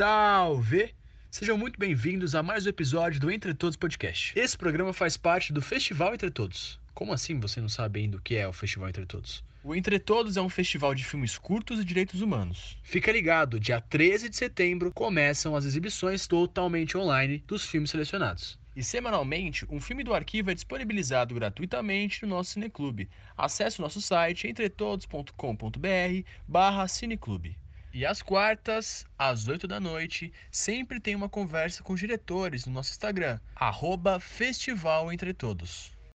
Salve! 0.00 0.94
Sejam 1.30 1.58
muito 1.58 1.78
bem-vindos 1.78 2.34
a 2.34 2.42
mais 2.42 2.64
um 2.64 2.70
episódio 2.70 3.20
do 3.20 3.30
Entre 3.30 3.52
Todos 3.52 3.76
Podcast. 3.76 4.32
Esse 4.34 4.56
programa 4.56 4.94
faz 4.94 5.18
parte 5.18 5.52
do 5.52 5.60
Festival 5.60 6.14
Entre 6.14 6.30
Todos. 6.30 6.80
Como 6.94 7.12
assim 7.12 7.38
você 7.38 7.60
não 7.60 7.68
sabe 7.68 8.00
ainda 8.00 8.16
o 8.16 8.20
que 8.22 8.34
é 8.34 8.48
o 8.48 8.52
Festival 8.54 8.88
Entre 8.88 9.04
Todos? 9.04 9.44
O 9.62 9.74
Entre 9.74 9.98
Todos 9.98 10.38
é 10.38 10.40
um 10.40 10.48
festival 10.48 10.94
de 10.94 11.04
filmes 11.04 11.36
curtos 11.36 11.78
e 11.78 11.84
direitos 11.84 12.22
humanos. 12.22 12.78
Fica 12.82 13.12
ligado, 13.12 13.60
dia 13.60 13.78
13 13.78 14.30
de 14.30 14.36
setembro 14.38 14.90
começam 14.90 15.54
as 15.54 15.66
exibições 15.66 16.26
totalmente 16.26 16.96
online 16.96 17.44
dos 17.46 17.66
filmes 17.66 17.90
selecionados. 17.90 18.58
E 18.74 18.82
semanalmente, 18.82 19.66
um 19.68 19.82
filme 19.82 20.02
do 20.02 20.14
arquivo 20.14 20.50
é 20.50 20.54
disponibilizado 20.54 21.34
gratuitamente 21.34 22.22
no 22.22 22.36
nosso 22.36 22.52
Cineclube. 22.52 23.10
Acesse 23.36 23.80
o 23.80 23.82
nosso 23.82 24.00
site 24.00 24.48
entretodos.com.br 24.48 26.24
barra 26.48 26.88
cineclube. 26.88 27.58
E 27.92 28.06
às 28.06 28.22
quartas, 28.22 29.04
às 29.18 29.48
8 29.48 29.66
da 29.66 29.80
noite, 29.80 30.32
sempre 30.50 31.00
tem 31.00 31.16
uma 31.16 31.28
conversa 31.28 31.82
com 31.82 31.92
os 31.92 31.98
diretores 31.98 32.64
no 32.64 32.72
nosso 32.72 32.92
Instagram, 32.92 33.40
arroba 33.54 34.20
Festival 34.20 35.12
Entre 35.12 35.34
Todos. 35.34 35.92